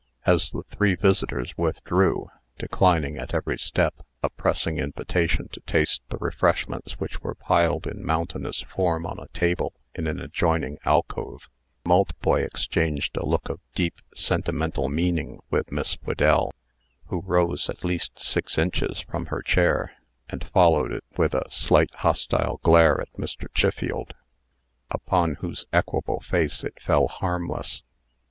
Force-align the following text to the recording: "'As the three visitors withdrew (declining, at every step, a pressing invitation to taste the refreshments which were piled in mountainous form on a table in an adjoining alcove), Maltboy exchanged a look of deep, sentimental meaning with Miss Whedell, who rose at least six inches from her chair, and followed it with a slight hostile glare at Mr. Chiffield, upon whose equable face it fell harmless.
"'As 0.25 0.49
the 0.49 0.63
three 0.63 0.95
visitors 0.95 1.55
withdrew 1.59 2.31
(declining, 2.57 3.19
at 3.19 3.35
every 3.35 3.59
step, 3.59 4.03
a 4.23 4.31
pressing 4.31 4.79
invitation 4.79 5.47
to 5.51 5.59
taste 5.67 6.01
the 6.09 6.17
refreshments 6.17 6.93
which 6.99 7.21
were 7.21 7.35
piled 7.35 7.85
in 7.85 8.03
mountainous 8.03 8.61
form 8.63 9.05
on 9.05 9.19
a 9.19 9.27
table 9.27 9.75
in 9.93 10.07
an 10.07 10.19
adjoining 10.19 10.79
alcove), 10.85 11.49
Maltboy 11.85 12.41
exchanged 12.43 13.15
a 13.15 13.23
look 13.27 13.47
of 13.47 13.59
deep, 13.75 13.93
sentimental 14.15 14.89
meaning 14.89 15.37
with 15.51 15.71
Miss 15.71 15.93
Whedell, 16.03 16.51
who 17.09 17.21
rose 17.21 17.69
at 17.69 17.83
least 17.83 18.17
six 18.17 18.57
inches 18.57 19.01
from 19.01 19.27
her 19.27 19.43
chair, 19.43 19.91
and 20.31 20.43
followed 20.49 20.91
it 20.91 21.03
with 21.15 21.35
a 21.35 21.45
slight 21.51 21.93
hostile 21.97 22.59
glare 22.63 22.99
at 22.99 23.13
Mr. 23.19 23.45
Chiffield, 23.53 24.15
upon 24.89 25.35
whose 25.41 25.67
equable 25.71 26.21
face 26.21 26.63
it 26.63 26.81
fell 26.81 27.07
harmless. 27.07 27.83